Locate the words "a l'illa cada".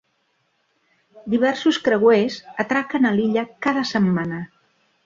3.07-3.87